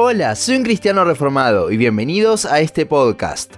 Hola, 0.00 0.36
soy 0.36 0.54
un 0.54 0.62
cristiano 0.62 1.02
reformado 1.02 1.72
y 1.72 1.76
bienvenidos 1.76 2.46
a 2.46 2.60
este 2.60 2.86
podcast. 2.86 3.54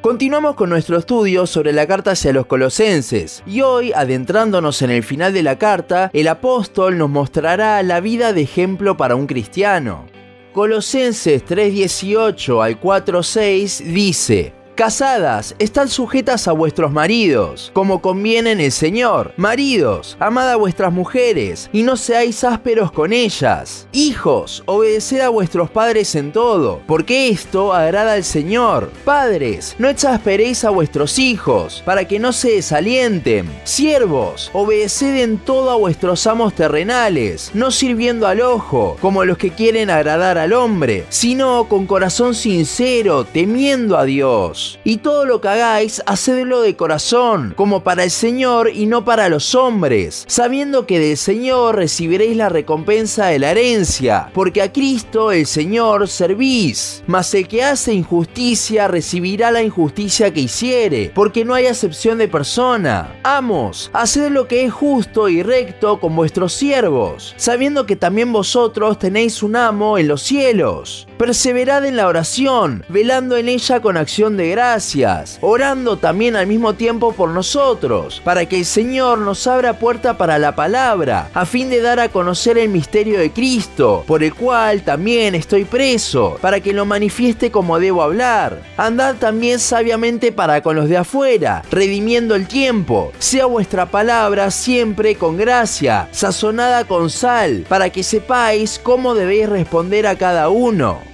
Continuamos 0.00 0.54
con 0.54 0.70
nuestro 0.70 0.96
estudio 0.96 1.46
sobre 1.46 1.74
la 1.74 1.86
carta 1.86 2.12
hacia 2.12 2.32
los 2.32 2.46
colosenses 2.46 3.42
y 3.46 3.60
hoy, 3.60 3.92
adentrándonos 3.92 4.80
en 4.80 4.88
el 4.88 5.02
final 5.02 5.34
de 5.34 5.42
la 5.42 5.58
carta, 5.58 6.10
el 6.14 6.28
apóstol 6.28 6.96
nos 6.96 7.10
mostrará 7.10 7.82
la 7.82 8.00
vida 8.00 8.32
de 8.32 8.40
ejemplo 8.40 8.96
para 8.96 9.14
un 9.14 9.26
cristiano. 9.26 10.06
Colosenses 10.54 11.44
3:18 11.44 12.62
al 12.62 12.80
4:6 12.80 13.84
dice, 13.84 14.54
Casadas, 14.74 15.54
están 15.60 15.88
sujetas 15.88 16.48
a 16.48 16.52
vuestros 16.52 16.90
maridos, 16.90 17.70
como 17.74 18.02
conviene 18.02 18.50
en 18.50 18.60
el 18.60 18.72
Señor. 18.72 19.32
Maridos, 19.36 20.16
amad 20.18 20.50
a 20.50 20.56
vuestras 20.56 20.92
mujeres, 20.92 21.70
y 21.72 21.84
no 21.84 21.96
seáis 21.96 22.42
ásperos 22.42 22.90
con 22.90 23.12
ellas. 23.12 23.86
Hijos, 23.92 24.64
obedeced 24.66 25.20
a 25.20 25.28
vuestros 25.28 25.70
padres 25.70 26.16
en 26.16 26.32
todo, 26.32 26.80
porque 26.88 27.28
esto 27.28 27.72
agrada 27.72 28.14
al 28.14 28.24
Señor. 28.24 28.90
Padres, 29.04 29.76
no 29.78 29.88
exasperéis 29.88 30.64
a 30.64 30.70
vuestros 30.70 31.20
hijos, 31.20 31.80
para 31.86 32.08
que 32.08 32.18
no 32.18 32.32
se 32.32 32.56
desalienten. 32.56 33.48
Siervos, 33.62 34.50
obedeced 34.52 35.22
en 35.22 35.38
todo 35.38 35.70
a 35.70 35.76
vuestros 35.76 36.26
amos 36.26 36.52
terrenales, 36.52 37.52
no 37.54 37.70
sirviendo 37.70 38.26
al 38.26 38.40
ojo, 38.40 38.96
como 39.00 39.24
los 39.24 39.38
que 39.38 39.50
quieren 39.50 39.88
agradar 39.88 40.36
al 40.36 40.52
hombre, 40.52 41.04
sino 41.10 41.68
con 41.68 41.86
corazón 41.86 42.34
sincero, 42.34 43.24
temiendo 43.24 43.96
a 43.96 44.04
Dios. 44.04 44.63
Y 44.84 44.98
todo 44.98 45.24
lo 45.24 45.40
que 45.40 45.48
hagáis, 45.48 46.02
hacedlo 46.06 46.60
de 46.60 46.76
corazón, 46.76 47.54
como 47.56 47.82
para 47.82 48.04
el 48.04 48.10
Señor 48.10 48.70
y 48.74 48.86
no 48.86 49.04
para 49.04 49.28
los 49.28 49.54
hombres, 49.54 50.24
sabiendo 50.26 50.86
que 50.86 50.98
del 50.98 51.16
Señor 51.16 51.76
recibiréis 51.76 52.36
la 52.36 52.48
recompensa 52.48 53.26
de 53.26 53.38
la 53.38 53.50
herencia, 53.50 54.30
porque 54.34 54.62
a 54.62 54.72
Cristo 54.72 55.32
el 55.32 55.46
Señor 55.46 56.08
servís. 56.08 57.02
Mas 57.06 57.34
el 57.34 57.48
que 57.48 57.62
hace 57.62 57.92
injusticia 57.92 58.88
recibirá 58.88 59.50
la 59.50 59.62
injusticia 59.62 60.32
que 60.32 60.40
hiciere, 60.40 61.12
porque 61.14 61.44
no 61.44 61.54
hay 61.54 61.66
acepción 61.66 62.18
de 62.18 62.28
persona. 62.28 63.18
Amos, 63.22 63.90
haced 63.92 64.30
lo 64.30 64.48
que 64.48 64.64
es 64.64 64.72
justo 64.72 65.28
y 65.28 65.42
recto 65.42 66.00
con 66.00 66.16
vuestros 66.16 66.52
siervos, 66.52 67.34
sabiendo 67.36 67.86
que 67.86 67.96
también 67.96 68.32
vosotros 68.32 68.98
tenéis 68.98 69.42
un 69.42 69.56
amo 69.56 69.98
en 69.98 70.08
los 70.08 70.22
cielos. 70.22 71.06
Perseverad 71.18 71.84
en 71.84 71.96
la 71.96 72.08
oración, 72.08 72.84
velando 72.88 73.36
en 73.36 73.48
ella 73.48 73.80
con 73.80 73.96
acción 73.96 74.36
de 74.36 74.50
gracias, 74.54 75.38
orando 75.40 75.96
también 75.96 76.36
al 76.36 76.46
mismo 76.46 76.74
tiempo 76.74 77.12
por 77.12 77.28
nosotros, 77.30 78.22
para 78.24 78.46
que 78.46 78.58
el 78.58 78.64
Señor 78.64 79.18
nos 79.18 79.48
abra 79.48 79.80
puerta 79.80 80.16
para 80.16 80.38
la 80.38 80.54
palabra, 80.54 81.28
a 81.34 81.44
fin 81.44 81.70
de 81.70 81.80
dar 81.80 81.98
a 81.98 82.08
conocer 82.08 82.56
el 82.56 82.68
misterio 82.68 83.18
de 83.18 83.32
Cristo, 83.32 84.04
por 84.06 84.22
el 84.22 84.32
cual 84.32 84.82
también 84.82 85.34
estoy 85.34 85.64
preso, 85.64 86.38
para 86.40 86.60
que 86.60 86.72
lo 86.72 86.84
manifieste 86.84 87.50
como 87.50 87.80
debo 87.80 88.02
hablar. 88.02 88.62
Andad 88.76 89.16
también 89.16 89.58
sabiamente 89.58 90.30
para 90.30 90.62
con 90.62 90.76
los 90.76 90.88
de 90.88 90.98
afuera, 90.98 91.64
redimiendo 91.72 92.36
el 92.36 92.46
tiempo. 92.46 93.10
Sea 93.18 93.46
vuestra 93.46 93.86
palabra 93.86 94.52
siempre 94.52 95.16
con 95.16 95.36
gracia, 95.36 96.06
sazonada 96.12 96.84
con 96.84 97.10
sal, 97.10 97.64
para 97.68 97.90
que 97.90 98.04
sepáis 98.04 98.78
cómo 98.80 99.16
debéis 99.16 99.48
responder 99.48 100.06
a 100.06 100.14
cada 100.16 100.48
uno. 100.48 101.13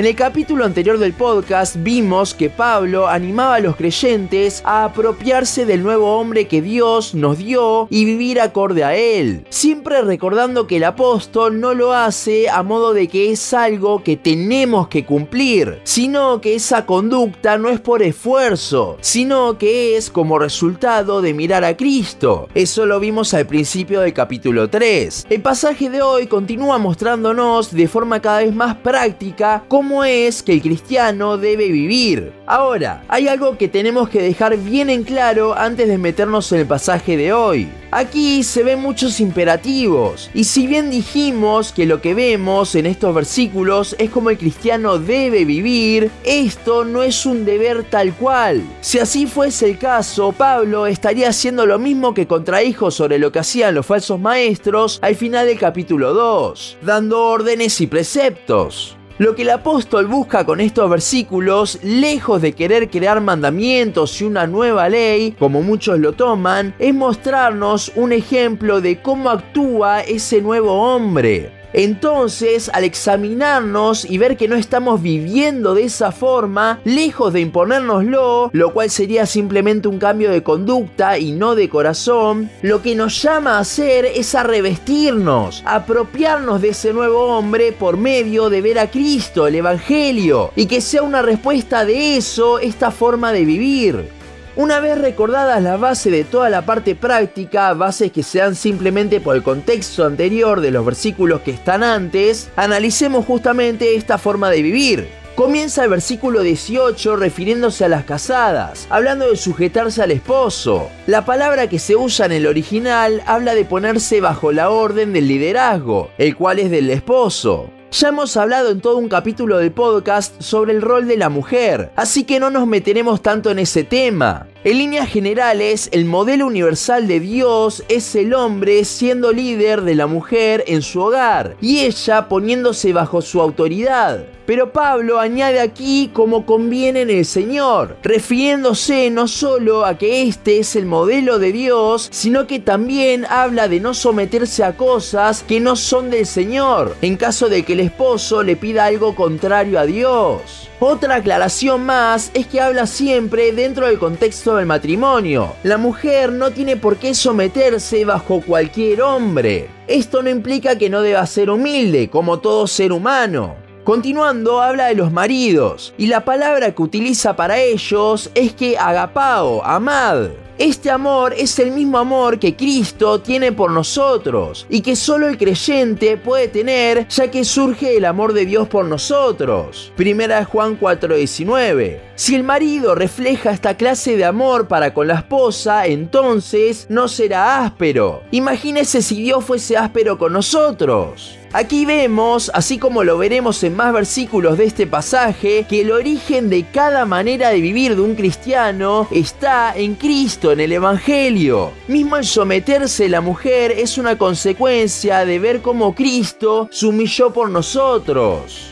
En 0.00 0.06
el 0.06 0.16
capítulo 0.16 0.64
anterior 0.64 0.96
del 0.96 1.12
podcast 1.12 1.76
vimos 1.76 2.32
que 2.32 2.48
Pablo 2.48 3.06
animaba 3.06 3.56
a 3.56 3.60
los 3.60 3.76
creyentes 3.76 4.62
a 4.64 4.86
apropiarse 4.86 5.66
del 5.66 5.82
nuevo 5.82 6.16
hombre 6.16 6.48
que 6.48 6.62
Dios 6.62 7.14
nos 7.14 7.36
dio 7.36 7.86
y 7.90 8.06
vivir 8.06 8.40
acorde 8.40 8.82
a 8.82 8.96
él, 8.96 9.44
siempre 9.50 10.00
recordando 10.00 10.66
que 10.66 10.78
el 10.78 10.84
apóstol 10.84 11.60
no 11.60 11.74
lo 11.74 11.92
hace 11.92 12.48
a 12.48 12.62
modo 12.62 12.94
de 12.94 13.08
que 13.08 13.30
es 13.30 13.52
algo 13.52 14.02
que 14.02 14.16
tenemos 14.16 14.88
que 14.88 15.04
cumplir, 15.04 15.82
sino 15.84 16.40
que 16.40 16.54
esa 16.54 16.86
conducta 16.86 17.58
no 17.58 17.68
es 17.68 17.78
por 17.78 18.02
esfuerzo, 18.02 18.96
sino 19.02 19.58
que 19.58 19.98
es 19.98 20.08
como 20.08 20.38
resultado 20.38 21.20
de 21.20 21.34
mirar 21.34 21.62
a 21.62 21.76
Cristo. 21.76 22.48
Eso 22.54 22.86
lo 22.86 23.00
vimos 23.00 23.34
al 23.34 23.46
principio 23.46 24.00
del 24.00 24.14
capítulo 24.14 24.70
3. 24.70 25.26
El 25.28 25.42
pasaje 25.42 25.90
de 25.90 26.00
hoy 26.00 26.26
continúa 26.26 26.78
mostrándonos 26.78 27.70
de 27.70 27.86
forma 27.86 28.22
cada 28.22 28.38
vez 28.38 28.54
más 28.54 28.76
práctica 28.76 29.62
cómo 29.68 29.89
es 30.04 30.42
que 30.42 30.52
el 30.52 30.62
cristiano 30.62 31.36
debe 31.36 31.68
vivir. 31.68 32.32
Ahora, 32.46 33.02
hay 33.08 33.28
algo 33.28 33.58
que 33.58 33.68
tenemos 33.68 34.08
que 34.08 34.22
dejar 34.22 34.56
bien 34.56 34.88
en 34.88 35.02
claro 35.02 35.56
antes 35.56 35.88
de 35.88 35.98
meternos 35.98 36.50
en 36.52 36.60
el 36.60 36.66
pasaje 36.66 37.16
de 37.16 37.32
hoy. 37.32 37.68
Aquí 37.92 38.44
se 38.44 38.62
ven 38.62 38.80
muchos 38.80 39.18
imperativos, 39.18 40.30
y 40.32 40.44
si 40.44 40.68
bien 40.68 40.90
dijimos 40.90 41.72
que 41.72 41.86
lo 41.86 42.00
que 42.00 42.14
vemos 42.14 42.76
en 42.76 42.86
estos 42.86 43.12
versículos 43.12 43.96
es 43.98 44.10
como 44.10 44.30
el 44.30 44.38
cristiano 44.38 44.98
debe 45.00 45.44
vivir, 45.44 46.08
esto 46.22 46.84
no 46.84 47.02
es 47.02 47.26
un 47.26 47.44
deber 47.44 47.82
tal 47.82 48.14
cual. 48.14 48.62
Si 48.80 49.00
así 49.00 49.26
fuese 49.26 49.70
el 49.70 49.78
caso, 49.78 50.30
Pablo 50.30 50.86
estaría 50.86 51.30
haciendo 51.30 51.66
lo 51.66 51.80
mismo 51.80 52.14
que 52.14 52.28
contradijo 52.28 52.92
sobre 52.92 53.18
lo 53.18 53.32
que 53.32 53.40
hacían 53.40 53.74
los 53.74 53.86
falsos 53.86 54.20
maestros 54.20 55.00
al 55.02 55.16
final 55.16 55.46
del 55.46 55.58
capítulo 55.58 56.14
2, 56.14 56.78
dando 56.82 57.24
órdenes 57.24 57.80
y 57.80 57.88
preceptos. 57.88 58.99
Lo 59.20 59.34
que 59.34 59.42
el 59.42 59.50
apóstol 59.50 60.06
busca 60.06 60.46
con 60.46 60.60
estos 60.60 60.88
versículos, 60.88 61.78
lejos 61.82 62.40
de 62.40 62.54
querer 62.54 62.88
crear 62.88 63.20
mandamientos 63.20 64.18
y 64.18 64.24
una 64.24 64.46
nueva 64.46 64.88
ley, 64.88 65.32
como 65.38 65.60
muchos 65.60 65.98
lo 65.98 66.14
toman, 66.14 66.74
es 66.78 66.94
mostrarnos 66.94 67.92
un 67.96 68.12
ejemplo 68.12 68.80
de 68.80 69.02
cómo 69.02 69.28
actúa 69.28 70.00
ese 70.00 70.40
nuevo 70.40 70.72
hombre. 70.72 71.59
Entonces, 71.72 72.70
al 72.72 72.84
examinarnos 72.84 74.04
y 74.04 74.18
ver 74.18 74.36
que 74.36 74.48
no 74.48 74.56
estamos 74.56 75.02
viviendo 75.02 75.74
de 75.74 75.84
esa 75.84 76.12
forma, 76.12 76.80
lejos 76.84 77.32
de 77.32 77.40
imponérnoslo, 77.40 78.50
lo 78.52 78.72
cual 78.72 78.90
sería 78.90 79.26
simplemente 79.26 79.88
un 79.88 79.98
cambio 79.98 80.30
de 80.30 80.42
conducta 80.42 81.18
y 81.18 81.32
no 81.32 81.54
de 81.54 81.68
corazón, 81.68 82.50
lo 82.62 82.82
que 82.82 82.94
nos 82.94 83.22
llama 83.22 83.56
a 83.56 83.60
hacer 83.60 84.04
es 84.04 84.34
a 84.34 84.42
revestirnos, 84.42 85.62
apropiarnos 85.64 86.60
de 86.60 86.70
ese 86.70 86.92
nuevo 86.92 87.24
hombre 87.36 87.72
por 87.72 87.96
medio 87.96 88.50
de 88.50 88.62
ver 88.62 88.78
a 88.78 88.90
Cristo, 88.90 89.46
el 89.46 89.54
Evangelio, 89.54 90.50
y 90.56 90.66
que 90.66 90.80
sea 90.80 91.02
una 91.02 91.22
respuesta 91.22 91.84
de 91.84 92.16
eso 92.16 92.58
esta 92.58 92.90
forma 92.90 93.32
de 93.32 93.44
vivir. 93.44 94.19
Una 94.56 94.80
vez 94.80 94.98
recordadas 94.98 95.62
la 95.62 95.76
base 95.76 96.10
de 96.10 96.24
toda 96.24 96.50
la 96.50 96.66
parte 96.66 96.96
práctica, 96.96 97.72
bases 97.72 98.10
que 98.10 98.24
se 98.24 98.40
dan 98.40 98.56
simplemente 98.56 99.20
por 99.20 99.36
el 99.36 99.44
contexto 99.44 100.04
anterior 100.04 100.60
de 100.60 100.72
los 100.72 100.84
versículos 100.84 101.42
que 101.42 101.52
están 101.52 101.84
antes, 101.84 102.50
analicemos 102.56 103.26
justamente 103.26 103.94
esta 103.94 104.18
forma 104.18 104.50
de 104.50 104.62
vivir. 104.62 105.08
Comienza 105.36 105.84
el 105.84 105.90
versículo 105.90 106.42
18 106.42 107.14
refiriéndose 107.14 107.84
a 107.84 107.88
las 107.88 108.04
casadas, 108.04 108.88
hablando 108.90 109.30
de 109.30 109.36
sujetarse 109.36 110.02
al 110.02 110.10
esposo. 110.10 110.90
La 111.06 111.24
palabra 111.24 111.68
que 111.68 111.78
se 111.78 111.94
usa 111.94 112.26
en 112.26 112.32
el 112.32 112.46
original 112.48 113.22
habla 113.26 113.54
de 113.54 113.64
ponerse 113.64 114.20
bajo 114.20 114.50
la 114.50 114.70
orden 114.70 115.12
del 115.12 115.28
liderazgo, 115.28 116.10
el 116.18 116.34
cual 116.34 116.58
es 116.58 116.72
del 116.72 116.90
esposo. 116.90 117.70
Ya 117.92 118.08
hemos 118.08 118.36
hablado 118.36 118.70
en 118.70 118.80
todo 118.80 118.98
un 118.98 119.08
capítulo 119.08 119.58
del 119.58 119.72
podcast 119.72 120.40
sobre 120.40 120.72
el 120.72 120.80
rol 120.80 121.08
de 121.08 121.16
la 121.16 121.28
mujer, 121.28 121.90
así 121.96 122.22
que 122.22 122.38
no 122.38 122.48
nos 122.48 122.68
meteremos 122.68 123.20
tanto 123.20 123.50
en 123.50 123.58
ese 123.58 123.82
tema. 123.82 124.46
En 124.62 124.76
líneas 124.76 125.08
generales, 125.08 125.88
el 125.90 126.04
modelo 126.04 126.46
universal 126.46 127.08
de 127.08 127.18
Dios 127.18 127.82
es 127.88 128.14
el 128.14 128.34
hombre 128.34 128.84
siendo 128.84 129.32
líder 129.32 129.80
de 129.80 129.94
la 129.94 130.06
mujer 130.06 130.64
en 130.66 130.82
su 130.82 131.00
hogar 131.00 131.56
y 131.62 131.78
ella 131.78 132.28
poniéndose 132.28 132.92
bajo 132.92 133.22
su 133.22 133.40
autoridad. 133.40 134.26
Pero 134.44 134.72
Pablo 134.72 135.18
añade 135.18 135.60
aquí 135.60 136.10
como 136.12 136.44
conviene 136.44 137.02
en 137.02 137.10
el 137.10 137.24
Señor, 137.24 137.96
refiriéndose 138.02 139.08
no 139.08 139.28
solo 139.28 139.86
a 139.86 139.96
que 139.96 140.24
este 140.28 140.58
es 140.58 140.76
el 140.76 140.86
modelo 140.86 141.38
de 141.38 141.52
Dios, 141.52 142.08
sino 142.10 142.46
que 142.46 142.58
también 142.58 143.24
habla 143.30 143.68
de 143.68 143.80
no 143.80 143.94
someterse 143.94 144.64
a 144.64 144.76
cosas 144.76 145.42
que 145.42 145.60
no 145.60 145.74
son 145.76 146.10
del 146.10 146.26
Señor, 146.26 146.96
en 147.00 147.16
caso 147.16 147.48
de 147.48 147.62
que 147.62 147.74
el 147.74 147.80
esposo 147.80 148.42
le 148.42 148.56
pida 148.56 148.86
algo 148.86 149.14
contrario 149.14 149.78
a 149.78 149.86
Dios. 149.86 150.68
Otra 150.82 151.16
aclaración 151.16 151.84
más 151.84 152.30
es 152.32 152.46
que 152.46 152.60
habla 152.60 152.86
siempre 152.86 153.52
dentro 153.52 153.86
del 153.86 153.98
contexto 153.98 154.49
del 154.56 154.66
matrimonio. 154.66 155.54
La 155.62 155.78
mujer 155.78 156.32
no 156.32 156.50
tiene 156.50 156.76
por 156.76 156.96
qué 156.96 157.14
someterse 157.14 158.04
bajo 158.04 158.40
cualquier 158.40 159.02
hombre. 159.02 159.68
Esto 159.86 160.22
no 160.22 160.30
implica 160.30 160.76
que 160.76 160.90
no 160.90 161.02
deba 161.02 161.26
ser 161.26 161.50
humilde, 161.50 162.08
como 162.10 162.38
todo 162.38 162.66
ser 162.66 162.92
humano. 162.92 163.56
Continuando, 163.84 164.60
habla 164.60 164.86
de 164.86 164.94
los 164.94 165.10
maridos, 165.10 165.94
y 165.96 166.06
la 166.06 166.24
palabra 166.24 166.74
que 166.74 166.82
utiliza 166.82 167.34
para 167.34 167.58
ellos 167.58 168.30
es 168.34 168.52
que 168.52 168.78
agapao, 168.78 169.64
amad. 169.64 170.28
Este 170.60 170.90
amor 170.90 171.32
es 171.38 171.58
el 171.58 171.70
mismo 171.70 171.96
amor 171.96 172.38
que 172.38 172.54
Cristo 172.54 173.22
tiene 173.22 173.50
por 173.50 173.70
nosotros 173.70 174.66
y 174.68 174.82
que 174.82 174.94
solo 174.94 175.26
el 175.26 175.38
creyente 175.38 176.18
puede 176.18 176.48
tener 176.48 177.08
ya 177.08 177.30
que 177.30 177.46
surge 177.46 177.96
el 177.96 178.04
amor 178.04 178.34
de 178.34 178.44
Dios 178.44 178.68
por 178.68 178.84
nosotros. 178.84 179.90
Primera 179.96 180.44
Juan 180.44 180.78
4:19. 180.78 182.02
Si 182.14 182.34
el 182.34 182.42
marido 182.42 182.94
refleja 182.94 183.52
esta 183.52 183.78
clase 183.78 184.18
de 184.18 184.26
amor 184.26 184.68
para 184.68 184.92
con 184.92 185.08
la 185.08 185.14
esposa, 185.14 185.86
entonces 185.86 186.84
no 186.90 187.08
será 187.08 187.64
áspero. 187.64 188.22
Imagínese 188.30 189.00
si 189.00 189.22
Dios 189.22 189.42
fuese 189.42 189.78
áspero 189.78 190.18
con 190.18 190.34
nosotros. 190.34 191.38
Aquí 191.52 191.84
vemos, 191.84 192.48
así 192.54 192.78
como 192.78 193.02
lo 193.02 193.18
veremos 193.18 193.64
en 193.64 193.74
más 193.74 193.92
versículos 193.92 194.56
de 194.56 194.66
este 194.66 194.86
pasaje, 194.86 195.66
que 195.68 195.80
el 195.80 195.90
origen 195.90 196.48
de 196.48 196.62
cada 196.62 197.06
manera 197.06 197.48
de 197.48 197.60
vivir 197.60 197.96
de 197.96 198.02
un 198.02 198.14
cristiano 198.14 199.08
está 199.10 199.72
en 199.74 199.96
Cristo, 199.96 200.49
en 200.52 200.60
el 200.60 200.72
Evangelio. 200.72 201.72
Mismo 201.88 202.16
el 202.16 202.24
someterse 202.24 203.08
la 203.08 203.20
mujer 203.20 203.72
es 203.72 203.98
una 203.98 204.16
consecuencia 204.18 205.24
de 205.24 205.38
ver 205.38 205.62
cómo 205.62 205.94
Cristo 205.94 206.68
se 206.70 206.86
humilló 206.86 207.32
por 207.32 207.50
nosotros. 207.50 208.69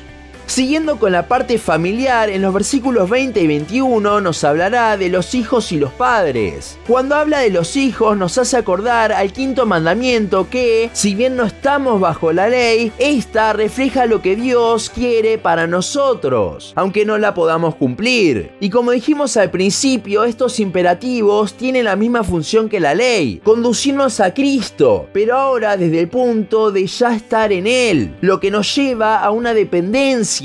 Siguiendo 0.49 0.99
con 0.99 1.13
la 1.13 1.29
parte 1.29 1.59
familiar, 1.59 2.31
en 2.31 2.41
los 2.41 2.55
versículos 2.55 3.11
20 3.11 3.39
y 3.39 3.47
21 3.47 4.23
nos 4.23 4.43
hablará 4.45 4.97
de 4.97 5.11
los 5.11 5.35
hijos 5.35 5.73
y 5.73 5.77
los 5.77 5.93
padres. 5.93 6.79
Cuando 6.87 7.17
habla 7.17 7.41
de 7.41 7.51
los 7.51 7.77
hijos 7.77 8.17
nos 8.17 8.39
hace 8.39 8.57
acordar 8.57 9.13
al 9.13 9.31
quinto 9.31 9.67
mandamiento 9.67 10.49
que, 10.49 10.89
si 10.95 11.15
bien 11.15 11.37
no 11.37 11.45
estamos 11.45 12.01
bajo 12.01 12.33
la 12.33 12.49
ley, 12.49 12.91
esta 12.99 13.53
refleja 13.53 14.07
lo 14.07 14.23
que 14.23 14.37
Dios 14.37 14.89
quiere 14.89 15.37
para 15.37 15.67
nosotros, 15.67 16.73
aunque 16.77 17.05
no 17.05 17.19
la 17.19 17.35
podamos 17.35 17.75
cumplir. 17.75 18.51
Y 18.59 18.71
como 18.71 18.93
dijimos 18.93 19.37
al 19.37 19.51
principio, 19.51 20.25
estos 20.25 20.61
imperativos 20.61 21.55
tienen 21.55 21.85
la 21.85 21.95
misma 21.95 22.25
función 22.25 22.71
que 22.71 22.81
la 22.81 22.95
ley, 22.95 23.43
conducirnos 23.45 24.19
a 24.19 24.33
Cristo, 24.33 25.09
pero 25.13 25.37
ahora 25.37 25.77
desde 25.77 26.01
el 26.01 26.09
punto 26.09 26.73
de 26.73 26.87
ya 26.87 27.15
estar 27.15 27.53
en 27.53 27.67
Él, 27.67 28.17
lo 28.23 28.41
que 28.41 28.51
nos 28.51 28.75
lleva 28.75 29.19
a 29.19 29.31
una 29.31 29.53
dependencia 29.53 30.38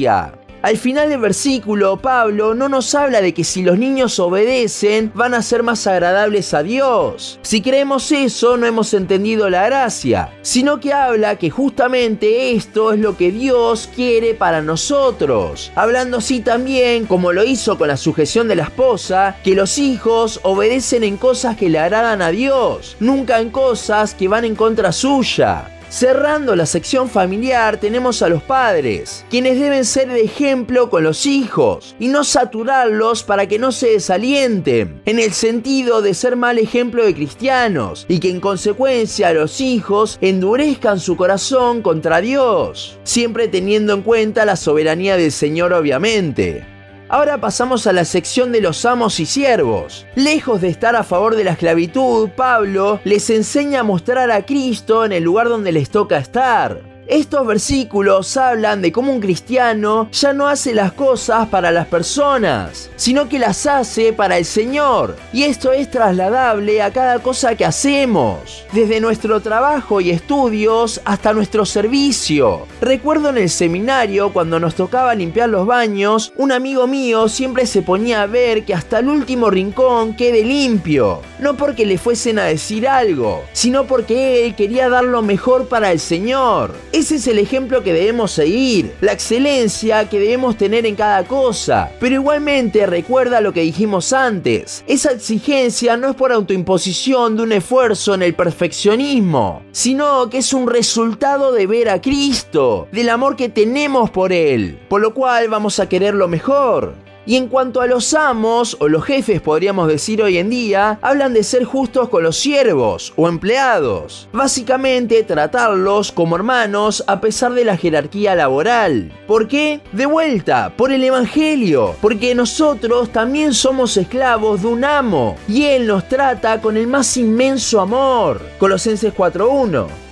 al 0.63 0.77
final 0.77 1.09
del 1.09 1.19
versículo, 1.19 1.97
Pablo 1.97 2.55
no 2.55 2.69
nos 2.69 2.95
habla 2.95 3.19
de 3.19 3.33
que 3.33 3.43
si 3.43 3.63
los 3.63 3.77
niños 3.77 4.17
obedecen 4.17 5.11
van 5.13 5.33
a 5.33 5.41
ser 5.41 5.61
más 5.61 5.85
agradables 5.87 6.53
a 6.53 6.63
Dios. 6.63 7.37
Si 7.41 7.61
creemos 7.61 8.09
eso, 8.13 8.55
no 8.55 8.65
hemos 8.65 8.93
entendido 8.93 9.49
la 9.49 9.65
gracia, 9.65 10.31
sino 10.41 10.79
que 10.79 10.93
habla 10.93 11.37
que 11.37 11.49
justamente 11.49 12.53
esto 12.53 12.93
es 12.93 13.01
lo 13.01 13.17
que 13.17 13.33
Dios 13.33 13.89
quiere 13.93 14.35
para 14.35 14.61
nosotros. 14.61 15.69
Hablando 15.75 16.19
así 16.19 16.39
también, 16.39 17.07
como 17.07 17.33
lo 17.33 17.43
hizo 17.43 17.77
con 17.77 17.89
la 17.89 17.97
sujeción 17.97 18.47
de 18.47 18.55
la 18.55 18.63
esposa, 18.63 19.35
que 19.43 19.55
los 19.55 19.77
hijos 19.77 20.39
obedecen 20.43 21.03
en 21.03 21.17
cosas 21.17 21.57
que 21.57 21.67
le 21.67 21.79
agradan 21.79 22.21
a 22.21 22.29
Dios, 22.29 22.95
nunca 23.01 23.41
en 23.41 23.49
cosas 23.49 24.13
que 24.13 24.29
van 24.29 24.45
en 24.45 24.55
contra 24.55 24.93
suya. 24.93 25.72
Cerrando 25.93 26.55
la 26.55 26.65
sección 26.65 27.07
familiar 27.07 27.77
tenemos 27.77 28.23
a 28.23 28.27
los 28.27 28.41
padres, 28.41 29.23
quienes 29.29 29.59
deben 29.59 29.85
ser 29.85 30.07
de 30.07 30.23
ejemplo 30.23 30.89
con 30.89 31.03
los 31.03 31.27
hijos 31.27 31.95
y 31.99 32.07
no 32.07 32.23
saturarlos 32.23 33.21
para 33.21 33.47
que 33.47 33.59
no 33.59 33.71
se 33.71 33.91
desalienten, 33.91 35.03
en 35.05 35.19
el 35.19 35.33
sentido 35.33 36.01
de 36.01 36.15
ser 36.15 36.35
mal 36.35 36.57
ejemplo 36.57 37.05
de 37.05 37.13
cristianos 37.13 38.07
y 38.09 38.17
que 38.17 38.31
en 38.31 38.39
consecuencia 38.39 39.33
los 39.33 39.61
hijos 39.61 40.17
endurezcan 40.19 40.99
su 40.99 41.15
corazón 41.15 41.83
contra 41.83 42.21
Dios, 42.21 42.97
siempre 43.03 43.47
teniendo 43.47 43.93
en 43.93 44.01
cuenta 44.01 44.45
la 44.45 44.55
soberanía 44.55 45.15
del 45.15 45.31
Señor 45.31 45.73
obviamente. 45.73 46.72
Ahora 47.13 47.37
pasamos 47.37 47.85
a 47.85 47.93
la 47.93 48.05
sección 48.05 48.51
de 48.51 48.59
los 48.59 48.85
amos 48.85 49.19
y 49.19 49.27
siervos. 49.27 50.07
Lejos 50.15 50.61
de 50.61 50.69
estar 50.69 50.95
a 50.95 51.03
favor 51.03 51.35
de 51.35 51.43
la 51.43 51.51
esclavitud, 51.51 52.29
Pablo 52.29 53.01
les 53.03 53.29
enseña 53.29 53.81
a 53.81 53.83
mostrar 53.83 54.31
a 54.31 54.43
Cristo 54.47 55.05
en 55.05 55.11
el 55.11 55.23
lugar 55.23 55.47
donde 55.47 55.71
les 55.71 55.91
toca 55.91 56.17
estar. 56.17 56.92
Estos 57.07 57.45
versículos 57.45 58.37
hablan 58.37 58.81
de 58.81 58.93
cómo 58.93 59.11
un 59.11 59.19
cristiano 59.19 60.07
ya 60.13 60.31
no 60.31 60.47
hace 60.47 60.73
las 60.73 60.93
cosas 60.93 61.49
para 61.49 61.69
las 61.69 61.87
personas, 61.87 62.89
sino 62.95 63.27
que 63.27 63.39
las 63.39 63.65
hace 63.65 64.13
para 64.13 64.37
el 64.37 64.45
Señor. 64.45 65.17
Y 65.33 65.43
esto 65.43 65.73
es 65.73 65.91
trasladable 65.91 66.81
a 66.81 66.91
cada 66.91 67.19
cosa 67.19 67.55
que 67.55 67.65
hacemos, 67.65 68.63
desde 68.71 69.01
nuestro 69.01 69.41
trabajo 69.41 69.99
y 69.99 70.11
estudios 70.11 71.01
hasta 71.03 71.33
nuestro 71.33 71.65
servicio. 71.65 72.67
Recuerdo 72.79 73.29
en 73.29 73.37
el 73.37 73.49
seminario 73.49 74.31
cuando 74.31 74.59
nos 74.59 74.75
tocaba 74.75 75.13
limpiar 75.13 75.49
los 75.49 75.67
baños, 75.67 76.31
un 76.37 76.53
amigo 76.53 76.87
mío 76.87 77.27
siempre 77.27 77.65
se 77.65 77.81
ponía 77.81 78.21
a 78.21 78.27
ver 78.27 78.63
que 78.63 78.73
hasta 78.73 78.99
el 78.99 79.09
último 79.09 79.49
rincón 79.49 80.15
quede 80.15 80.45
limpio. 80.45 81.21
No 81.39 81.57
porque 81.57 81.85
le 81.85 81.97
fuesen 81.97 82.39
a 82.39 82.45
decir 82.45 82.87
algo, 82.87 83.43
sino 83.51 83.85
porque 83.87 84.45
él 84.45 84.55
quería 84.55 84.87
dar 84.87 85.03
lo 85.03 85.21
mejor 85.21 85.67
para 85.67 85.91
el 85.91 85.99
Señor. 85.99 86.73
Ese 86.93 87.15
es 87.15 87.25
el 87.25 87.39
ejemplo 87.39 87.81
que 87.81 87.91
debemos 87.91 88.33
seguir, 88.33 88.93
la 89.01 89.13
excelencia 89.13 90.07
que 90.07 90.19
debemos 90.19 90.57
tener 90.57 90.85
en 90.85 90.95
cada 90.95 91.23
cosa. 91.23 91.91
Pero 91.99 92.13
igualmente 92.13 92.85
recuerda 92.85 93.41
lo 93.41 93.51
que 93.51 93.61
dijimos 93.61 94.13
antes, 94.13 94.83
esa 94.85 95.11
exigencia 95.11 95.97
no 95.97 96.11
es 96.11 96.15
por 96.15 96.31
autoimposición 96.31 97.35
de 97.35 97.41
un 97.41 97.51
esfuerzo 97.51 98.13
en 98.13 98.21
el 98.21 98.35
perfeccionismo, 98.35 99.63
sino 99.71 100.29
que 100.29 100.37
es 100.37 100.53
un 100.53 100.67
resultado 100.67 101.51
de 101.51 101.65
ver 101.65 101.89
a 101.89 101.99
Cristo, 101.99 102.87
del 102.91 103.09
amor 103.09 103.37
que 103.37 103.49
tenemos 103.49 104.11
por 104.11 104.31
Él, 104.31 104.79
por 104.87 105.01
lo 105.01 105.15
cual 105.15 105.49
vamos 105.49 105.79
a 105.79 105.89
querer 105.89 106.13
lo 106.13 106.27
mejor. 106.27 106.93
Y 107.25 107.37
en 107.37 107.47
cuanto 107.47 107.81
a 107.81 107.87
los 107.87 108.13
amos, 108.13 108.75
o 108.79 108.87
los 108.87 109.03
jefes 109.05 109.41
podríamos 109.41 109.87
decir 109.87 110.21
hoy 110.21 110.37
en 110.37 110.49
día, 110.49 110.99
hablan 111.01 111.33
de 111.33 111.43
ser 111.43 111.63
justos 111.63 112.09
con 112.09 112.23
los 112.23 112.37
siervos 112.37 113.13
o 113.15 113.27
empleados. 113.27 114.27
Básicamente 114.33 115.23
tratarlos 115.23 116.11
como 116.11 116.35
hermanos 116.35 117.03
a 117.07 117.21
pesar 117.21 117.53
de 117.53 117.65
la 117.65 117.77
jerarquía 117.77 118.35
laboral. 118.35 119.11
¿Por 119.27 119.47
qué? 119.47 119.79
De 119.91 120.05
vuelta, 120.05 120.73
por 120.75 120.91
el 120.91 121.03
Evangelio, 121.03 121.95
porque 122.01 122.35
nosotros 122.35 123.09
también 123.11 123.53
somos 123.53 123.95
esclavos 123.95 124.61
de 124.61 124.67
un 124.67 124.83
amo 124.83 125.37
y 125.47 125.63
Él 125.65 125.87
nos 125.87 126.07
trata 126.09 126.61
con 126.61 126.75
el 126.77 126.87
más 126.87 127.15
inmenso 127.15 127.79
amor. 127.79 128.41
Colosenses 128.59 129.13
4.1. 129.13 130.02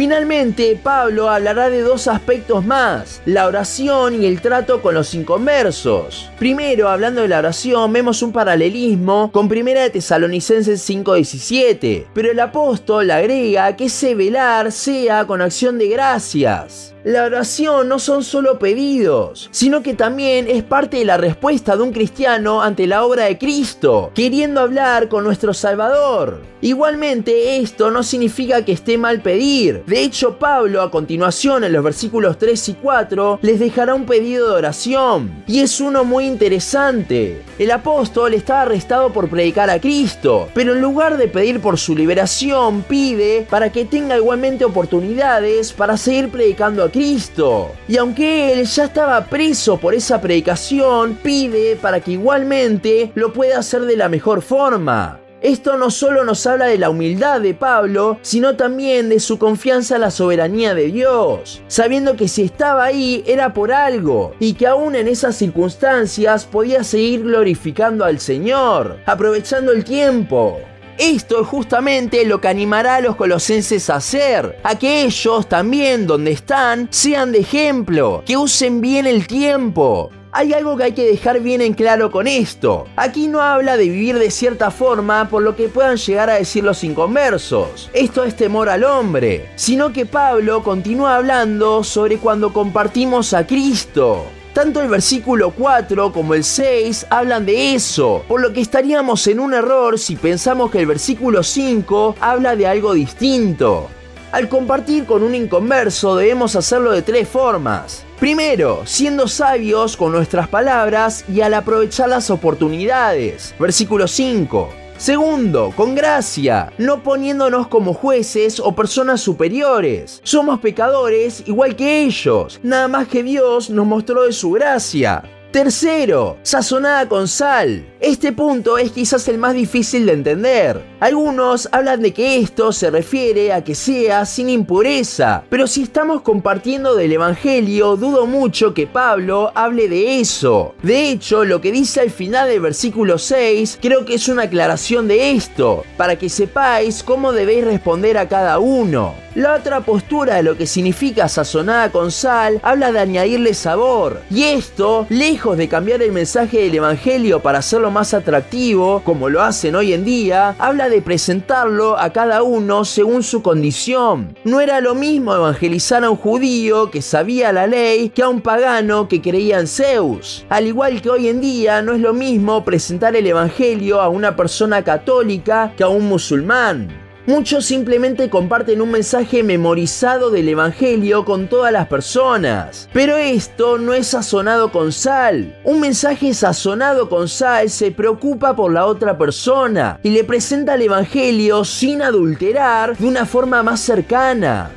Finalmente, 0.00 0.80
Pablo 0.82 1.28
hablará 1.28 1.68
de 1.68 1.82
dos 1.82 2.08
aspectos 2.08 2.64
más, 2.64 3.20
la 3.26 3.46
oración 3.46 4.22
y 4.22 4.24
el 4.24 4.40
trato 4.40 4.80
con 4.80 4.94
los 4.94 5.12
inconversos. 5.12 6.30
Primero, 6.38 6.88
hablando 6.88 7.20
de 7.20 7.28
la 7.28 7.40
oración, 7.40 7.92
vemos 7.92 8.22
un 8.22 8.32
paralelismo 8.32 9.30
con 9.30 9.44
1 9.44 9.78
de 9.78 9.90
Tesalonicenses 9.90 10.80
5:17, 10.80 12.06
pero 12.14 12.30
el 12.30 12.40
apóstol 12.40 13.10
agrega 13.10 13.76
que 13.76 13.84
ese 13.84 14.14
velar 14.14 14.72
sea 14.72 15.26
con 15.26 15.42
acción 15.42 15.76
de 15.76 15.88
gracias. 15.88 16.94
La 17.02 17.24
oración 17.24 17.88
no 17.88 17.98
son 17.98 18.22
solo 18.22 18.58
pedidos, 18.58 19.48
sino 19.52 19.82
que 19.82 19.94
también 19.94 20.46
es 20.46 20.62
parte 20.62 20.98
de 20.98 21.06
la 21.06 21.16
respuesta 21.16 21.74
de 21.74 21.82
un 21.82 21.92
cristiano 21.92 22.62
ante 22.62 22.86
la 22.86 23.06
obra 23.06 23.24
de 23.24 23.38
Cristo, 23.38 24.10
queriendo 24.14 24.60
hablar 24.60 25.08
con 25.08 25.24
nuestro 25.24 25.54
Salvador. 25.54 26.42
Igualmente, 26.62 27.56
esto 27.56 27.90
no 27.90 28.02
significa 28.02 28.66
que 28.66 28.72
esté 28.72 28.98
mal 28.98 29.22
pedir. 29.22 29.82
De 29.86 30.02
hecho, 30.02 30.38
Pablo 30.38 30.82
a 30.82 30.90
continuación 30.90 31.64
en 31.64 31.72
los 31.72 31.82
versículos 31.82 32.36
3 32.36 32.68
y 32.68 32.74
4 32.74 33.38
les 33.40 33.58
dejará 33.58 33.94
un 33.94 34.04
pedido 34.04 34.50
de 34.50 34.56
oración. 34.56 35.42
Y 35.46 35.60
es 35.60 35.80
uno 35.80 36.04
muy 36.04 36.26
interesante. 36.26 37.40
El 37.58 37.70
apóstol 37.70 38.34
está 38.34 38.60
arrestado 38.60 39.10
por 39.10 39.30
predicar 39.30 39.70
a 39.70 39.80
Cristo, 39.80 40.48
pero 40.52 40.74
en 40.74 40.82
lugar 40.82 41.16
de 41.16 41.28
pedir 41.28 41.60
por 41.60 41.78
su 41.78 41.96
liberación, 41.96 42.82
pide 42.82 43.46
para 43.48 43.72
que 43.72 43.86
tenga 43.86 44.18
igualmente 44.18 44.66
oportunidades 44.66 45.72
para 45.72 45.96
seguir 45.96 46.30
predicando 46.30 46.84
a 46.84 46.89
Cristo. 46.90 47.72
Y 47.88 47.96
aunque 47.96 48.52
él 48.52 48.66
ya 48.66 48.84
estaba 48.84 49.24
preso 49.26 49.78
por 49.78 49.94
esa 49.94 50.20
predicación, 50.20 51.18
pide 51.22 51.76
para 51.76 52.00
que 52.00 52.12
igualmente 52.12 53.12
lo 53.14 53.32
pueda 53.32 53.58
hacer 53.58 53.82
de 53.82 53.96
la 53.96 54.08
mejor 54.08 54.42
forma. 54.42 55.20
Esto 55.42 55.78
no 55.78 55.90
solo 55.90 56.22
nos 56.22 56.46
habla 56.46 56.66
de 56.66 56.76
la 56.76 56.90
humildad 56.90 57.40
de 57.40 57.54
Pablo, 57.54 58.18
sino 58.20 58.56
también 58.56 59.08
de 59.08 59.20
su 59.20 59.38
confianza 59.38 59.94
en 59.94 60.02
la 60.02 60.10
soberanía 60.10 60.74
de 60.74 60.92
Dios, 60.92 61.62
sabiendo 61.66 62.14
que 62.14 62.28
si 62.28 62.42
estaba 62.42 62.84
ahí 62.84 63.24
era 63.26 63.54
por 63.54 63.72
algo 63.72 64.34
y 64.38 64.52
que 64.52 64.66
aún 64.66 64.96
en 64.96 65.08
esas 65.08 65.36
circunstancias 65.36 66.44
podía 66.44 66.84
seguir 66.84 67.22
glorificando 67.22 68.04
al 68.04 68.20
Señor, 68.20 68.98
aprovechando 69.06 69.72
el 69.72 69.82
tiempo. 69.82 70.60
Esto 71.00 71.40
es 71.40 71.48
justamente 71.48 72.26
lo 72.26 72.42
que 72.42 72.48
animará 72.48 72.96
a 72.96 73.00
los 73.00 73.16
colosenses 73.16 73.88
a 73.88 73.96
hacer, 73.96 74.58
a 74.62 74.78
que 74.78 75.04
ellos 75.04 75.48
también 75.48 76.06
donde 76.06 76.30
están 76.30 76.88
sean 76.90 77.32
de 77.32 77.38
ejemplo, 77.38 78.22
que 78.26 78.36
usen 78.36 78.82
bien 78.82 79.06
el 79.06 79.26
tiempo, 79.26 80.10
hay 80.30 80.52
algo 80.52 80.76
que 80.76 80.84
hay 80.84 80.92
que 80.92 81.06
dejar 81.06 81.40
bien 81.40 81.62
en 81.62 81.72
claro 81.72 82.10
con 82.10 82.26
esto. 82.26 82.86
Aquí 82.96 83.28
no 83.28 83.40
habla 83.40 83.78
de 83.78 83.88
vivir 83.88 84.18
de 84.18 84.30
cierta 84.30 84.70
forma 84.70 85.26
por 85.30 85.42
lo 85.42 85.56
que 85.56 85.68
puedan 85.68 85.96
llegar 85.96 86.28
a 86.28 86.34
decir 86.34 86.64
los 86.64 86.84
inconversos. 86.84 87.88
Esto 87.94 88.22
es 88.22 88.36
temor 88.36 88.68
al 88.68 88.84
hombre. 88.84 89.48
Sino 89.56 89.94
que 89.94 90.04
Pablo 90.04 90.62
continúa 90.62 91.16
hablando 91.16 91.82
sobre 91.82 92.18
cuando 92.18 92.52
compartimos 92.52 93.32
a 93.32 93.46
Cristo. 93.46 94.26
Tanto 94.52 94.82
el 94.82 94.88
versículo 94.88 95.52
4 95.52 96.12
como 96.12 96.34
el 96.34 96.42
6 96.42 97.06
hablan 97.08 97.46
de 97.46 97.74
eso, 97.74 98.24
por 98.26 98.40
lo 98.40 98.52
que 98.52 98.60
estaríamos 98.60 99.24
en 99.28 99.38
un 99.38 99.54
error 99.54 99.96
si 99.96 100.16
pensamos 100.16 100.72
que 100.72 100.80
el 100.80 100.86
versículo 100.86 101.44
5 101.44 102.16
habla 102.20 102.56
de 102.56 102.66
algo 102.66 102.92
distinto. 102.92 103.88
Al 104.32 104.48
compartir 104.48 105.06
con 105.06 105.22
un 105.22 105.36
inconverso 105.36 106.16
debemos 106.16 106.56
hacerlo 106.56 106.90
de 106.90 107.02
tres 107.02 107.28
formas. 107.28 108.04
Primero, 108.18 108.82
siendo 108.86 109.28
sabios 109.28 109.96
con 109.96 110.12
nuestras 110.12 110.48
palabras 110.48 111.24
y 111.28 111.40
al 111.40 111.54
aprovechar 111.54 112.08
las 112.08 112.28
oportunidades. 112.30 113.54
Versículo 113.58 114.08
5. 114.08 114.68
Segundo, 115.00 115.72
con 115.74 115.94
gracia, 115.94 116.74
no 116.76 117.02
poniéndonos 117.02 117.68
como 117.68 117.94
jueces 117.94 118.60
o 118.60 118.74
personas 118.74 119.22
superiores. 119.22 120.20
Somos 120.24 120.60
pecadores 120.60 121.42
igual 121.46 121.74
que 121.74 122.02
ellos, 122.02 122.60
nada 122.62 122.86
más 122.86 123.08
que 123.08 123.22
Dios 123.22 123.70
nos 123.70 123.86
mostró 123.86 124.24
de 124.24 124.32
su 124.34 124.50
gracia. 124.50 125.22
Tercero, 125.50 126.36
sazonada 126.42 127.08
con 127.08 127.26
sal. 127.26 127.84
Este 127.98 128.32
punto 128.32 128.78
es 128.78 128.92
quizás 128.92 129.26
el 129.26 129.36
más 129.36 129.52
difícil 129.52 130.06
de 130.06 130.12
entender. 130.12 130.80
Algunos 131.00 131.68
hablan 131.72 132.02
de 132.02 132.12
que 132.12 132.38
esto 132.38 132.72
se 132.72 132.88
refiere 132.88 133.52
a 133.52 133.64
que 133.64 133.74
sea 133.74 134.26
sin 134.26 134.48
impureza, 134.48 135.42
pero 135.50 135.66
si 135.66 135.82
estamos 135.82 136.22
compartiendo 136.22 136.94
del 136.94 137.12
Evangelio, 137.12 137.96
dudo 137.96 138.26
mucho 138.26 138.74
que 138.74 138.86
Pablo 138.86 139.50
hable 139.56 139.88
de 139.88 140.20
eso. 140.20 140.76
De 140.84 141.10
hecho, 141.10 141.44
lo 141.44 141.60
que 141.60 141.72
dice 141.72 142.00
al 142.00 142.10
final 142.10 142.48
del 142.48 142.60
versículo 142.60 143.18
6 143.18 143.80
creo 143.82 144.04
que 144.04 144.14
es 144.14 144.28
una 144.28 144.44
aclaración 144.44 145.08
de 145.08 145.32
esto, 145.32 145.82
para 145.96 146.16
que 146.16 146.28
sepáis 146.28 147.02
cómo 147.02 147.32
debéis 147.32 147.64
responder 147.64 148.18
a 148.18 148.28
cada 148.28 148.60
uno. 148.60 149.14
La 149.34 149.54
otra 149.54 149.82
postura 149.82 150.34
de 150.36 150.42
lo 150.42 150.56
que 150.56 150.66
significa 150.66 151.28
sazonada 151.28 151.92
con 151.92 152.10
sal 152.10 152.58
habla 152.64 152.90
de 152.90 152.98
añadirle 152.98 153.54
sabor. 153.54 154.22
Y 154.28 154.42
esto, 154.42 155.06
de 155.40 155.68
cambiar 155.68 156.02
el 156.02 156.12
mensaje 156.12 156.60
del 156.60 156.74
Evangelio 156.74 157.40
para 157.40 157.60
hacerlo 157.60 157.90
más 157.90 158.12
atractivo, 158.12 159.00
como 159.02 159.30
lo 159.30 159.40
hacen 159.40 159.74
hoy 159.74 159.94
en 159.94 160.04
día, 160.04 160.54
habla 160.58 160.90
de 160.90 161.00
presentarlo 161.00 161.98
a 161.98 162.12
cada 162.12 162.42
uno 162.42 162.84
según 162.84 163.22
su 163.22 163.40
condición. 163.40 164.36
No 164.44 164.60
era 164.60 164.82
lo 164.82 164.94
mismo 164.94 165.34
evangelizar 165.34 166.04
a 166.04 166.10
un 166.10 166.18
judío 166.18 166.90
que 166.90 167.00
sabía 167.00 167.54
la 167.54 167.66
ley 167.66 168.10
que 168.10 168.22
a 168.22 168.28
un 168.28 168.42
pagano 168.42 169.08
que 169.08 169.22
creía 169.22 169.58
en 169.58 169.66
Zeus. 169.66 170.44
Al 170.50 170.66
igual 170.66 171.00
que 171.00 171.08
hoy 171.08 171.28
en 171.28 171.40
día 171.40 171.80
no 171.80 171.94
es 171.94 172.00
lo 172.00 172.12
mismo 172.12 172.62
presentar 172.62 173.16
el 173.16 173.26
Evangelio 173.26 174.02
a 174.02 174.10
una 174.10 174.36
persona 174.36 174.84
católica 174.84 175.72
que 175.74 175.84
a 175.84 175.88
un 175.88 176.06
musulmán. 176.06 177.09
Muchos 177.30 177.64
simplemente 177.64 178.28
comparten 178.28 178.80
un 178.80 178.90
mensaje 178.90 179.44
memorizado 179.44 180.32
del 180.32 180.48
Evangelio 180.48 181.24
con 181.24 181.46
todas 181.46 181.72
las 181.72 181.86
personas. 181.86 182.88
Pero 182.92 183.16
esto 183.18 183.78
no 183.78 183.94
es 183.94 184.08
sazonado 184.08 184.72
con 184.72 184.90
sal. 184.90 185.56
Un 185.62 185.78
mensaje 185.78 186.34
sazonado 186.34 187.08
con 187.08 187.28
sal 187.28 187.70
se 187.70 187.92
preocupa 187.92 188.56
por 188.56 188.72
la 188.72 188.84
otra 188.84 189.16
persona 189.16 190.00
y 190.02 190.10
le 190.10 190.24
presenta 190.24 190.74
el 190.74 190.82
Evangelio 190.82 191.64
sin 191.64 192.02
adulterar 192.02 192.96
de 192.96 193.06
una 193.06 193.24
forma 193.24 193.62
más 193.62 193.78
cercana. 193.78 194.72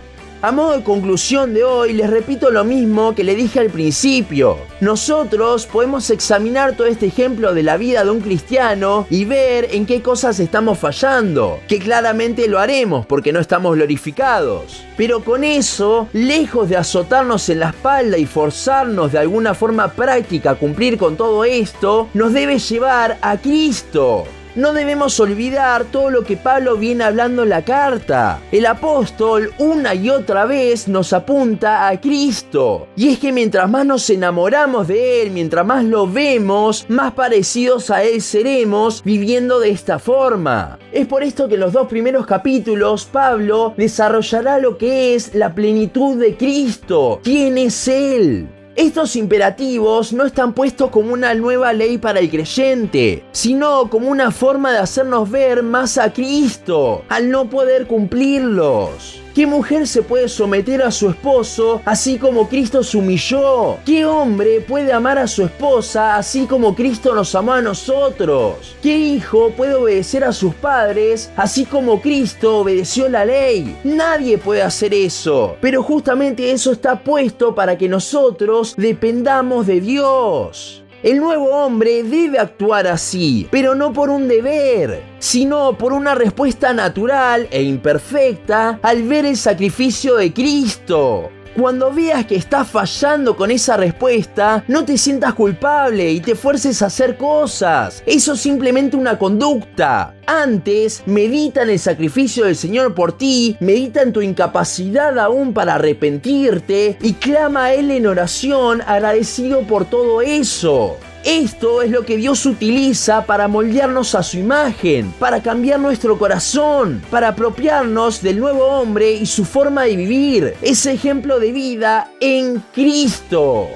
A 0.46 0.52
modo 0.52 0.76
de 0.76 0.84
conclusión 0.84 1.54
de 1.54 1.64
hoy, 1.64 1.94
les 1.94 2.10
repito 2.10 2.52
lo 2.52 2.66
mismo 2.66 3.16
que 3.16 3.24
le 3.24 3.34
dije 3.34 3.62
al 3.62 3.70
principio. 3.70 4.58
Nosotros 4.82 5.66
podemos 5.66 6.10
examinar 6.10 6.76
todo 6.76 6.86
este 6.86 7.06
ejemplo 7.06 7.54
de 7.54 7.64
la 7.64 7.78
vida 7.78 8.04
de 8.04 8.12
un 8.12 8.20
cristiano 8.20 9.08
y 9.10 9.24
ver 9.24 9.70
en 9.72 9.86
qué 9.86 10.02
cosas 10.02 10.42
estamos 10.42 10.80
fallando, 10.80 11.62
que 11.70 11.80
claramente 11.80 12.50
lo 12.50 12.60
haremos 12.60 13.06
porque 13.06 13.32
no 13.32 13.40
estamos 13.40 13.78
glorificados. 13.78 14.84
Pero 14.98 15.24
con 15.24 15.46
eso, 15.46 16.10
lejos 16.12 16.68
de 16.68 16.76
azotarnos 16.76 17.48
en 17.48 17.62
la 17.62 17.70
espalda 17.70 18.18
y 18.18 18.26
forzarnos 18.26 19.14
de 19.14 19.20
alguna 19.20 19.54
forma 19.54 19.94
práctica 19.94 20.52
a 20.52 20.56
cumplir 20.56 20.98
con 20.98 21.16
todo 21.16 21.46
esto, 21.46 22.10
nos 22.14 22.34
debe 22.34 22.60
llevar 22.60 23.18
a 23.22 23.38
Cristo. 23.38 24.26
No 24.56 24.72
debemos 24.72 25.20
olvidar 25.20 25.86
todo 25.86 26.12
lo 26.12 26.24
que 26.24 26.38
Pablo 26.38 26.78
viene 26.78 27.04
hablando 27.04 27.42
en 27.42 27.50
la 27.50 27.64
carta. 27.64 28.40
El 28.52 28.68
apóstol 28.68 29.52
una 29.58 29.96
y 29.96 30.12
otra 30.12 30.46
vez 30.46 30.88
nos 30.88 31.12
apunta 31.12 31.88
a 31.88 32.00
Cristo. 32.00 32.88
Y 32.96 33.10
es 33.10 33.18
que 33.18 33.32
mientras 33.32 33.68
más 33.68 33.84
nos 33.84 34.08
enamoramos 34.12 34.88
de 34.88 35.24
Él, 35.24 35.32
mientras 35.32 35.66
más 35.66 35.84
lo 35.84 36.06
vemos, 36.06 36.86
más 36.88 37.14
parecidos 37.14 37.90
a 37.90 38.04
Él 38.04 38.22
seremos 38.22 39.02
viviendo 39.04 39.60
de 39.60 39.72
esta 39.72 39.98
forma. 39.98 40.78
Es 40.92 41.08
por 41.08 41.24
esto 41.24 41.48
que 41.48 41.56
en 41.56 41.62
los 41.62 41.74
dos 41.74 41.88
primeros 41.88 42.28
capítulos 42.28 43.06
Pablo 43.12 43.74
desarrollará 43.76 44.60
lo 44.60 44.78
que 44.78 45.16
es 45.16 45.34
la 45.34 45.56
plenitud 45.56 46.20
de 46.20 46.38
Cristo. 46.38 47.20
¿Quién 47.24 47.58
es 47.58 47.88
Él? 47.88 48.48
Estos 48.76 49.16
imperativos 49.16 50.14
no 50.14 50.26
están 50.26 50.54
puestos 50.54 50.90
como 50.90 51.14
una 51.14 51.36
nueva 51.36 51.74
ley 51.74 52.00
para 52.00 52.20
el 52.20 52.32
creyente, 52.32 53.24
sino 53.32 53.88
como 53.88 54.08
una 54.08 54.32
forma 54.32 54.72
de 54.72 54.80
hacernos 54.80 55.30
ver 55.30 55.62
más 55.62 56.00
a 56.00 56.12
Cristo 56.12 57.04
al 57.08 57.30
no 57.30 57.52
poder 57.52 57.86
cumplirlos. 57.86 59.23
¿Qué 59.34 59.48
mujer 59.48 59.88
se 59.88 60.04
puede 60.04 60.30
someter 60.30 60.84
a 60.84 60.92
su 60.92 61.10
esposo 61.10 61.82
así 61.86 62.20
como 62.20 62.48
Cristo 62.48 62.84
se 62.84 63.00
humilló? 63.00 63.80
¿Qué 63.84 64.06
hombre 64.06 64.62
puede 64.62 64.94
amar 64.94 65.18
a 65.18 65.28
su 65.28 65.44
esposa 65.44 66.18
así 66.18 66.46
como 66.46 66.76
Cristo 66.76 67.16
nos 67.16 67.34
amó 67.34 67.54
a 67.54 67.62
nosotros? 67.62 68.76
¿Qué 68.84 68.96
hijo 68.96 69.50
puede 69.58 69.74
obedecer 69.74 70.24
a 70.24 70.34
sus 70.34 70.54
padres 70.54 71.32
así 71.36 71.66
como 71.66 72.00
Cristo 72.00 72.60
obedeció 72.60 73.10
la 73.10 73.26
ley? 73.26 73.76
Nadie 73.84 74.38
puede 74.38 74.62
hacer 74.62 74.94
eso. 74.94 75.58
Pero 75.60 75.82
justamente 75.82 76.52
eso 76.52 76.72
está 76.72 77.00
puesto 77.00 77.56
para 77.56 77.76
que 77.76 77.90
nosotros 77.90 78.76
dependamos 78.78 79.66
de 79.66 79.82
Dios. 79.82 80.83
El 81.04 81.18
nuevo 81.18 81.50
hombre 81.50 82.02
debe 82.04 82.40
actuar 82.40 82.88
así, 82.88 83.46
pero 83.52 83.76
no 83.76 83.92
por 83.92 84.10
un 84.10 84.30
deber, 84.30 85.04
sino 85.20 85.78
por 85.78 85.92
una 85.92 86.16
respuesta 86.16 86.72
natural 86.72 87.50
e 87.52 87.62
imperfecta 87.62 88.80
al 88.82 89.04
ver 89.04 89.26
el 89.26 89.36
sacrificio 89.36 90.16
de 90.16 90.32
Cristo. 90.32 91.30
Cuando 91.56 91.94
veas 91.94 92.26
que 92.26 92.36
estás 92.36 92.68
fallando 92.68 93.38
con 93.38 93.52
esa 93.52 93.78
respuesta, 93.78 94.64
no 94.68 94.86
te 94.86 94.98
sientas 94.98 95.36
culpable 95.36 96.12
y 96.12 96.20
te 96.20 96.34
fuerces 96.34 96.82
a 96.82 96.88
hacer 96.88 97.16
cosas. 97.16 98.02
Eso 98.08 98.34
es 98.34 98.40
simplemente 98.40 98.98
una 98.98 99.20
conducta. 99.20 100.16
Antes, 100.26 101.04
medita 101.06 101.62
en 101.62 101.70
el 101.70 101.80
sacrificio 101.80 102.46
del 102.46 102.56
Señor 102.56 102.96
por 102.96 103.16
ti, 103.18 103.56
medita 103.60 104.02
en 104.02 104.14
tu 104.14 104.22
incapacidad 104.22 105.20
aún 105.20 105.54
para 105.54 105.76
arrepentirte 105.76 106.98
y 107.00 107.14
clama 107.14 107.66
a 107.66 107.74
Él 107.76 107.92
en 107.92 108.08
oración 108.08 108.82
agradecido 108.82 109.62
por 109.68 109.86
todo 109.86 110.22
eso. 110.22 110.98
Esto 111.24 111.82
es 111.82 111.90
lo 111.90 112.06
que 112.06 112.18
Dios 112.18 112.46
utiliza 112.46 113.26
para 113.26 113.48
moldearnos 113.48 114.14
a 114.14 114.24
su 114.24 114.38
imagen, 114.38 115.14
para 115.20 115.42
cambiar 115.42 115.80
nuestro 115.80 116.20
corazón, 116.20 117.02
para 117.10 117.30
apropiarnos 117.30 118.22
del 118.22 118.40
nuevo 118.40 118.66
hombre 118.66 119.14
y 119.14 119.26
su 119.26 119.46
forma 119.46 119.84
de 119.84 119.96
vivir, 119.96 120.56
ese 120.62 120.92
ejemplo 120.92 121.40
de 121.40 121.54
vida 121.54 122.12
en 122.20 122.62
Cristo. 122.74 123.70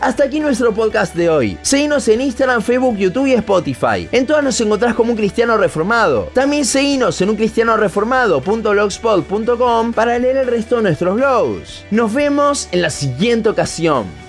Hasta 0.00 0.24
aquí 0.24 0.40
nuestro 0.40 0.74
podcast 0.74 1.14
de 1.14 1.30
hoy. 1.30 1.56
Seguinos 1.62 2.08
en 2.08 2.22
Instagram, 2.22 2.60
Facebook, 2.62 2.96
YouTube 2.96 3.26
y 3.26 3.34
Spotify. 3.34 4.08
En 4.10 4.26
todas 4.26 4.42
nos 4.42 4.60
encontrás 4.60 4.94
como 4.94 5.12
un 5.12 5.16
cristiano 5.16 5.56
reformado. 5.56 6.32
También 6.34 6.64
seguinos 6.64 7.20
en 7.20 7.30
uncristianoreformado.blogspot.com 7.30 9.92
para 9.92 10.18
leer 10.18 10.38
el 10.38 10.46
resto 10.46 10.74
de 10.76 10.82
nuestros 10.82 11.14
blogs. 11.16 11.84
Nos 11.90 12.12
vemos 12.12 12.68
en 12.72 12.82
la 12.82 12.90
siguiente 12.90 13.48
ocasión. 13.48 14.27